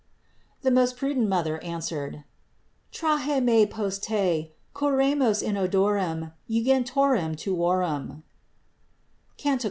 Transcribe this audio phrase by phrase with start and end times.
[0.63, 2.23] The most prudent Mother answered:
[2.91, 8.23] "Trahe me post Te, curremus in odorem unguentorum tuorum"
[9.37, 9.59] (Cant.